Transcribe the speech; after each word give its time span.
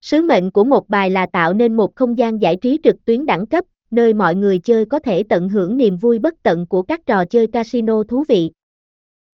Sứ 0.00 0.22
mệnh 0.22 0.50
của 0.50 0.64
một 0.64 0.88
bài 0.88 1.10
là 1.10 1.26
tạo 1.26 1.52
nên 1.52 1.76
một 1.76 1.96
không 1.96 2.18
gian 2.18 2.42
giải 2.42 2.56
trí 2.56 2.78
trực 2.84 3.04
tuyến 3.04 3.26
đẳng 3.26 3.46
cấp, 3.46 3.64
nơi 3.90 4.14
mọi 4.14 4.34
người 4.34 4.58
chơi 4.58 4.84
có 4.84 4.98
thể 4.98 5.22
tận 5.22 5.48
hưởng 5.48 5.76
niềm 5.76 5.96
vui 5.96 6.18
bất 6.18 6.34
tận 6.42 6.66
của 6.66 6.82
các 6.82 7.06
trò 7.06 7.24
chơi 7.24 7.46
casino 7.46 8.02
thú 8.02 8.24
vị. 8.28 8.50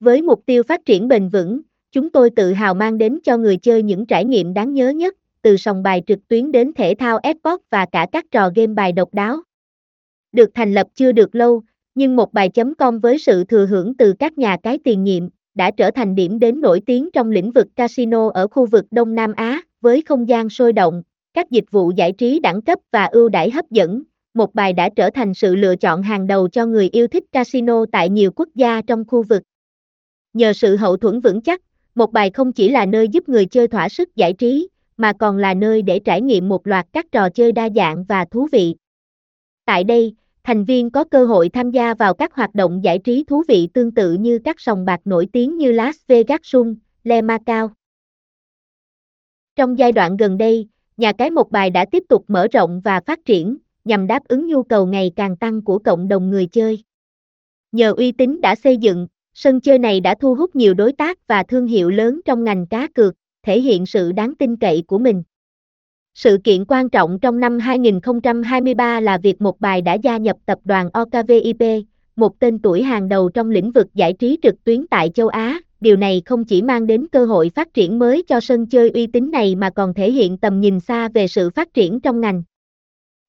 Với 0.00 0.22
mục 0.22 0.42
tiêu 0.46 0.62
phát 0.62 0.84
triển 0.84 1.08
bền 1.08 1.28
vững, 1.28 1.60
chúng 1.92 2.10
tôi 2.10 2.30
tự 2.30 2.52
hào 2.52 2.74
mang 2.74 2.98
đến 2.98 3.18
cho 3.24 3.36
người 3.36 3.56
chơi 3.56 3.82
những 3.82 4.06
trải 4.06 4.24
nghiệm 4.24 4.54
đáng 4.54 4.74
nhớ 4.74 4.90
nhất, 4.90 5.14
từ 5.42 5.56
sòng 5.56 5.82
bài 5.82 6.02
trực 6.06 6.28
tuyến 6.28 6.52
đến 6.52 6.72
thể 6.72 6.94
thao 6.98 7.18
esports 7.22 7.64
và 7.70 7.86
cả 7.92 8.06
các 8.12 8.24
trò 8.30 8.50
game 8.54 8.74
bài 8.74 8.92
độc 8.92 9.14
đáo. 9.14 9.40
Được 10.32 10.50
thành 10.54 10.74
lập 10.74 10.86
chưa 10.94 11.12
được 11.12 11.34
lâu, 11.34 11.62
nhưng 11.94 12.16
một 12.16 12.32
bài.com 12.32 12.98
với 13.00 13.18
sự 13.18 13.44
thừa 13.44 13.66
hưởng 13.66 13.94
từ 13.94 14.12
các 14.18 14.38
nhà 14.38 14.56
cái 14.62 14.78
tiền 14.84 15.04
nhiệm, 15.04 15.28
đã 15.54 15.70
trở 15.70 15.90
thành 15.90 16.14
điểm 16.14 16.38
đến 16.38 16.60
nổi 16.60 16.80
tiếng 16.86 17.10
trong 17.12 17.30
lĩnh 17.30 17.50
vực 17.50 17.66
casino 17.76 18.30
ở 18.30 18.48
khu 18.48 18.66
vực 18.66 18.84
Đông 18.90 19.14
Nam 19.14 19.32
Á, 19.36 19.62
với 19.80 20.02
không 20.02 20.28
gian 20.28 20.50
sôi 20.50 20.72
động, 20.72 21.02
các 21.34 21.50
dịch 21.50 21.64
vụ 21.70 21.92
giải 21.96 22.12
trí 22.12 22.40
đẳng 22.40 22.62
cấp 22.62 22.78
và 22.92 23.04
ưu 23.04 23.28
đãi 23.28 23.50
hấp 23.50 23.70
dẫn. 23.70 24.02
Một 24.34 24.54
bài 24.54 24.72
đã 24.72 24.88
trở 24.96 25.10
thành 25.10 25.34
sự 25.34 25.56
lựa 25.56 25.76
chọn 25.76 26.02
hàng 26.02 26.26
đầu 26.26 26.48
cho 26.48 26.66
người 26.66 26.88
yêu 26.92 27.08
thích 27.08 27.24
casino 27.32 27.84
tại 27.92 28.08
nhiều 28.08 28.30
quốc 28.36 28.48
gia 28.54 28.82
trong 28.82 29.04
khu 29.08 29.22
vực. 29.22 29.42
Nhờ 30.32 30.52
sự 30.52 30.76
hậu 30.76 30.96
thuẫn 30.96 31.20
vững 31.20 31.40
chắc, 31.40 31.62
một 31.94 32.12
bài 32.12 32.30
không 32.30 32.52
chỉ 32.52 32.68
là 32.68 32.86
nơi 32.86 33.08
giúp 33.08 33.28
người 33.28 33.46
chơi 33.46 33.68
thỏa 33.68 33.88
sức 33.88 34.16
giải 34.16 34.32
trí, 34.32 34.68
mà 34.96 35.12
còn 35.18 35.36
là 35.36 35.54
nơi 35.54 35.82
để 35.82 35.98
trải 35.98 36.20
nghiệm 36.20 36.48
một 36.48 36.66
loạt 36.66 36.86
các 36.92 37.06
trò 37.12 37.28
chơi 37.28 37.52
đa 37.52 37.68
dạng 37.76 38.04
và 38.04 38.24
thú 38.24 38.48
vị. 38.52 38.74
Tại 39.64 39.84
đây, 39.84 40.14
thành 40.44 40.64
viên 40.64 40.90
có 40.90 41.04
cơ 41.04 41.26
hội 41.26 41.48
tham 41.48 41.70
gia 41.70 41.94
vào 41.94 42.14
các 42.14 42.34
hoạt 42.34 42.54
động 42.54 42.84
giải 42.84 42.98
trí 42.98 43.24
thú 43.24 43.42
vị 43.48 43.68
tương 43.74 43.90
tự 43.90 44.12
như 44.12 44.38
các 44.38 44.60
sòng 44.60 44.84
bạc 44.84 45.00
nổi 45.04 45.28
tiếng 45.32 45.58
như 45.58 45.72
Las 45.72 45.96
Vegas 46.08 46.40
Sun, 46.42 46.74
Le 47.04 47.22
Macao. 47.22 47.70
Trong 49.58 49.78
giai 49.78 49.92
đoạn 49.92 50.16
gần 50.16 50.38
đây, 50.38 50.68
nhà 50.96 51.12
cái 51.12 51.30
một 51.30 51.50
bài 51.50 51.70
đã 51.70 51.84
tiếp 51.84 52.02
tục 52.08 52.24
mở 52.28 52.48
rộng 52.52 52.80
và 52.80 53.00
phát 53.00 53.24
triển, 53.24 53.56
nhằm 53.84 54.06
đáp 54.06 54.22
ứng 54.28 54.46
nhu 54.46 54.62
cầu 54.62 54.86
ngày 54.86 55.12
càng 55.16 55.36
tăng 55.36 55.62
của 55.62 55.78
cộng 55.78 56.08
đồng 56.08 56.30
người 56.30 56.46
chơi. 56.46 56.84
Nhờ 57.72 57.94
uy 57.96 58.12
tín 58.12 58.40
đã 58.40 58.54
xây 58.54 58.76
dựng, 58.76 59.06
sân 59.34 59.60
chơi 59.60 59.78
này 59.78 60.00
đã 60.00 60.14
thu 60.20 60.34
hút 60.34 60.56
nhiều 60.56 60.74
đối 60.74 60.92
tác 60.92 61.26
và 61.26 61.42
thương 61.42 61.66
hiệu 61.66 61.90
lớn 61.90 62.20
trong 62.24 62.44
ngành 62.44 62.66
cá 62.66 62.88
cược, 62.94 63.14
thể 63.42 63.60
hiện 63.60 63.86
sự 63.86 64.12
đáng 64.12 64.34
tin 64.38 64.56
cậy 64.56 64.84
của 64.86 64.98
mình. 64.98 65.22
Sự 66.14 66.38
kiện 66.44 66.64
quan 66.64 66.90
trọng 66.90 67.18
trong 67.18 67.40
năm 67.40 67.58
2023 67.58 69.00
là 69.00 69.18
việc 69.18 69.40
một 69.40 69.60
bài 69.60 69.82
đã 69.82 69.94
gia 69.94 70.16
nhập 70.16 70.36
tập 70.46 70.58
đoàn 70.64 70.90
OKVIP, 70.90 71.84
một 72.16 72.38
tên 72.38 72.58
tuổi 72.58 72.82
hàng 72.82 73.08
đầu 73.08 73.28
trong 73.28 73.50
lĩnh 73.50 73.72
vực 73.72 73.86
giải 73.94 74.12
trí 74.12 74.38
trực 74.42 74.64
tuyến 74.64 74.86
tại 74.86 75.10
châu 75.14 75.28
Á. 75.28 75.60
Điều 75.80 75.96
này 75.96 76.22
không 76.24 76.44
chỉ 76.44 76.62
mang 76.62 76.86
đến 76.86 77.06
cơ 77.12 77.26
hội 77.26 77.50
phát 77.54 77.74
triển 77.74 77.98
mới 77.98 78.22
cho 78.22 78.40
sân 78.40 78.66
chơi 78.66 78.90
uy 78.90 79.06
tín 79.06 79.30
này 79.30 79.54
mà 79.54 79.70
còn 79.70 79.94
thể 79.94 80.12
hiện 80.12 80.38
tầm 80.38 80.60
nhìn 80.60 80.80
xa 80.80 81.08
về 81.08 81.28
sự 81.28 81.50
phát 81.50 81.74
triển 81.74 82.00
trong 82.00 82.20
ngành. 82.20 82.42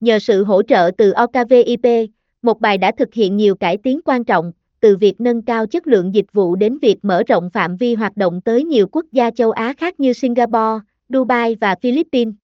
Nhờ 0.00 0.18
sự 0.18 0.44
hỗ 0.44 0.62
trợ 0.62 0.90
từ 0.98 1.12
OKVIP, 1.12 2.10
một 2.42 2.60
bài 2.60 2.78
đã 2.78 2.92
thực 2.98 3.14
hiện 3.14 3.36
nhiều 3.36 3.54
cải 3.54 3.76
tiến 3.76 4.00
quan 4.04 4.24
trọng, 4.24 4.52
từ 4.80 4.96
việc 4.96 5.20
nâng 5.20 5.42
cao 5.42 5.66
chất 5.66 5.86
lượng 5.86 6.14
dịch 6.14 6.32
vụ 6.32 6.56
đến 6.56 6.78
việc 6.78 6.96
mở 7.02 7.22
rộng 7.26 7.50
phạm 7.50 7.76
vi 7.76 7.94
hoạt 7.94 8.16
động 8.16 8.40
tới 8.40 8.64
nhiều 8.64 8.86
quốc 8.92 9.06
gia 9.12 9.30
châu 9.30 9.50
Á 9.50 9.74
khác 9.78 10.00
như 10.00 10.12
Singapore, 10.12 10.84
Dubai 11.08 11.56
và 11.60 11.74
Philippines. 11.82 12.34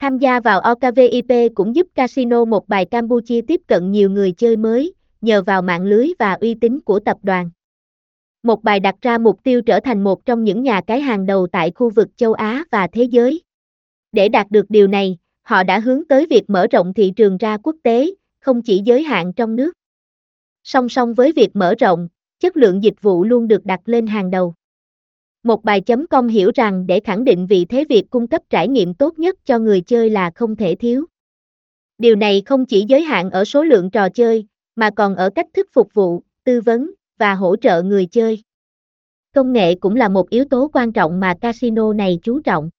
Tham 0.00 0.18
gia 0.18 0.40
vào 0.40 0.60
OKVIP 0.60 1.54
cũng 1.54 1.74
giúp 1.76 1.86
Casino 1.94 2.44
một 2.44 2.68
bài 2.68 2.84
Campuchia 2.84 3.40
tiếp 3.40 3.60
cận 3.66 3.92
nhiều 3.92 4.10
người 4.10 4.32
chơi 4.32 4.56
mới, 4.56 4.94
nhờ 5.20 5.42
vào 5.42 5.62
mạng 5.62 5.84
lưới 5.84 6.08
và 6.18 6.32
uy 6.32 6.54
tín 6.54 6.80
của 6.80 7.00
tập 7.00 7.16
đoàn. 7.22 7.50
Một 8.46 8.64
bài 8.64 8.80
đặt 8.80 8.94
ra 9.02 9.18
mục 9.18 9.42
tiêu 9.42 9.62
trở 9.62 9.80
thành 9.80 10.04
một 10.04 10.24
trong 10.24 10.44
những 10.44 10.62
nhà 10.62 10.80
cái 10.86 11.00
hàng 11.00 11.26
đầu 11.26 11.46
tại 11.46 11.72
khu 11.74 11.90
vực 11.90 12.08
châu 12.16 12.32
Á 12.32 12.64
và 12.70 12.86
thế 12.86 13.02
giới. 13.02 13.42
Để 14.12 14.28
đạt 14.28 14.50
được 14.50 14.66
điều 14.68 14.86
này, 14.86 15.18
họ 15.42 15.62
đã 15.62 15.78
hướng 15.78 16.04
tới 16.08 16.26
việc 16.30 16.50
mở 16.50 16.66
rộng 16.66 16.94
thị 16.94 17.12
trường 17.16 17.36
ra 17.36 17.56
quốc 17.56 17.76
tế, 17.82 18.10
không 18.40 18.62
chỉ 18.62 18.82
giới 18.84 19.02
hạn 19.02 19.32
trong 19.32 19.56
nước. 19.56 19.72
Song 20.64 20.88
song 20.88 21.14
với 21.14 21.32
việc 21.32 21.56
mở 21.56 21.74
rộng, 21.78 22.08
chất 22.40 22.56
lượng 22.56 22.82
dịch 22.82 23.02
vụ 23.02 23.24
luôn 23.24 23.48
được 23.48 23.64
đặt 23.64 23.80
lên 23.84 24.06
hàng 24.06 24.30
đầu. 24.30 24.54
Một 25.42 25.64
bài 25.64 25.80
chấm 25.80 26.06
com 26.06 26.28
hiểu 26.28 26.50
rằng 26.54 26.86
để 26.86 27.00
khẳng 27.00 27.24
định 27.24 27.46
vị 27.46 27.64
thế 27.64 27.84
việc 27.88 28.10
cung 28.10 28.26
cấp 28.26 28.42
trải 28.50 28.68
nghiệm 28.68 28.94
tốt 28.94 29.18
nhất 29.18 29.36
cho 29.44 29.58
người 29.58 29.80
chơi 29.80 30.10
là 30.10 30.30
không 30.34 30.56
thể 30.56 30.74
thiếu. 30.74 31.04
Điều 31.98 32.16
này 32.16 32.42
không 32.46 32.66
chỉ 32.66 32.84
giới 32.88 33.02
hạn 33.02 33.30
ở 33.30 33.44
số 33.44 33.64
lượng 33.64 33.90
trò 33.90 34.08
chơi, 34.08 34.46
mà 34.76 34.90
còn 34.96 35.16
ở 35.16 35.30
cách 35.30 35.46
thức 35.54 35.66
phục 35.72 35.94
vụ, 35.94 36.22
tư 36.44 36.60
vấn 36.60 36.90
và 37.18 37.34
hỗ 37.34 37.56
trợ 37.56 37.82
người 37.82 38.06
chơi. 38.06 38.42
Công 39.34 39.52
nghệ 39.52 39.74
cũng 39.74 39.96
là 39.96 40.08
một 40.08 40.30
yếu 40.30 40.44
tố 40.44 40.70
quan 40.72 40.92
trọng 40.92 41.20
mà 41.20 41.34
casino 41.40 41.92
này 41.92 42.18
chú 42.22 42.40
trọng. 42.40 42.70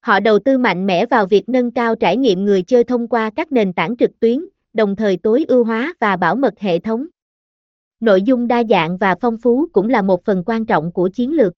Họ 0.00 0.20
đầu 0.20 0.38
tư 0.38 0.58
mạnh 0.58 0.86
mẽ 0.86 1.06
vào 1.06 1.26
việc 1.26 1.48
nâng 1.48 1.70
cao 1.70 1.94
trải 1.94 2.16
nghiệm 2.16 2.44
người 2.44 2.62
chơi 2.62 2.84
thông 2.84 3.08
qua 3.08 3.30
các 3.36 3.52
nền 3.52 3.72
tảng 3.72 3.96
trực 3.96 4.20
tuyến, 4.20 4.44
đồng 4.72 4.96
thời 4.96 5.16
tối 5.16 5.44
ưu 5.48 5.64
hóa 5.64 5.94
và 6.00 6.16
bảo 6.16 6.36
mật 6.36 6.58
hệ 6.58 6.78
thống. 6.78 7.06
Nội 8.00 8.22
dung 8.22 8.48
đa 8.48 8.62
dạng 8.70 8.96
và 8.96 9.14
phong 9.20 9.38
phú 9.38 9.66
cũng 9.72 9.88
là 9.88 10.02
một 10.02 10.24
phần 10.24 10.42
quan 10.46 10.66
trọng 10.66 10.92
của 10.92 11.08
chiến 11.08 11.32
lược. 11.32 11.52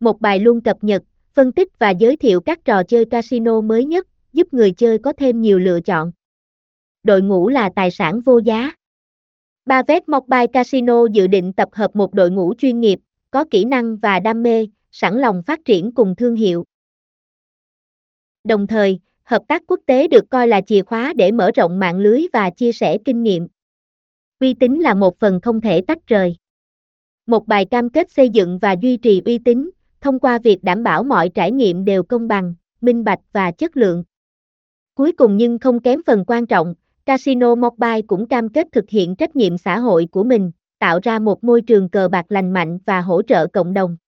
Một 0.00 0.20
bài 0.20 0.38
luôn 0.38 0.60
cập 0.60 0.84
nhật, 0.84 1.02
phân 1.32 1.52
tích 1.52 1.78
và 1.78 1.90
giới 1.90 2.16
thiệu 2.16 2.40
các 2.40 2.64
trò 2.64 2.82
chơi 2.82 3.04
casino 3.04 3.60
mới 3.60 3.84
nhất, 3.84 4.06
giúp 4.32 4.54
người 4.54 4.72
chơi 4.72 4.98
có 4.98 5.12
thêm 5.12 5.40
nhiều 5.40 5.58
lựa 5.58 5.80
chọn. 5.80 6.12
Đội 7.02 7.22
ngũ 7.22 7.48
là 7.48 7.70
tài 7.76 7.90
sản 7.90 8.20
vô 8.20 8.38
giá. 8.38 8.72
Bavet 9.66 10.08
Mobile 10.08 10.46
Casino 10.46 11.06
dự 11.12 11.26
định 11.26 11.52
tập 11.52 11.68
hợp 11.72 11.96
một 11.96 12.14
đội 12.14 12.30
ngũ 12.30 12.54
chuyên 12.58 12.80
nghiệp, 12.80 12.98
có 13.30 13.44
kỹ 13.50 13.64
năng 13.64 13.96
và 13.96 14.20
đam 14.20 14.42
mê, 14.42 14.66
sẵn 14.90 15.18
lòng 15.18 15.42
phát 15.42 15.60
triển 15.64 15.92
cùng 15.94 16.14
thương 16.16 16.36
hiệu. 16.36 16.64
Đồng 18.44 18.66
thời, 18.66 19.00
hợp 19.22 19.42
tác 19.48 19.62
quốc 19.66 19.80
tế 19.86 20.08
được 20.08 20.24
coi 20.30 20.48
là 20.48 20.60
chìa 20.60 20.82
khóa 20.82 21.12
để 21.16 21.32
mở 21.32 21.50
rộng 21.54 21.78
mạng 21.78 21.98
lưới 21.98 22.26
và 22.32 22.50
chia 22.50 22.72
sẻ 22.72 22.98
kinh 23.04 23.22
nghiệm. 23.22 23.48
Uy 24.40 24.54
tín 24.54 24.74
là 24.74 24.94
một 24.94 25.18
phần 25.18 25.40
không 25.40 25.60
thể 25.60 25.80
tách 25.80 26.06
rời. 26.06 26.36
Một 27.26 27.46
bài 27.46 27.64
cam 27.64 27.90
kết 27.90 28.10
xây 28.10 28.28
dựng 28.28 28.58
và 28.58 28.76
duy 28.80 28.96
trì 28.96 29.22
uy 29.24 29.38
tín, 29.38 29.70
thông 30.00 30.18
qua 30.18 30.38
việc 30.38 30.64
đảm 30.64 30.82
bảo 30.82 31.02
mọi 31.02 31.28
trải 31.28 31.52
nghiệm 31.52 31.84
đều 31.84 32.02
công 32.02 32.28
bằng, 32.28 32.54
minh 32.80 33.04
bạch 33.04 33.20
và 33.32 33.50
chất 33.50 33.76
lượng. 33.76 34.04
Cuối 34.94 35.12
cùng 35.12 35.36
nhưng 35.36 35.58
không 35.58 35.80
kém 35.80 36.00
phần 36.06 36.24
quan 36.26 36.46
trọng, 36.46 36.74
Casino 37.06 37.54
Mobile 37.54 38.02
cũng 38.06 38.28
cam 38.28 38.48
kết 38.48 38.66
thực 38.72 38.90
hiện 38.90 39.16
trách 39.16 39.36
nhiệm 39.36 39.58
xã 39.58 39.78
hội 39.78 40.06
của 40.10 40.24
mình, 40.24 40.50
tạo 40.78 40.98
ra 41.02 41.18
một 41.18 41.44
môi 41.44 41.62
trường 41.62 41.88
cờ 41.88 42.08
bạc 42.08 42.26
lành 42.28 42.52
mạnh 42.52 42.78
và 42.86 43.00
hỗ 43.00 43.22
trợ 43.22 43.46
cộng 43.46 43.74
đồng. 43.74 43.96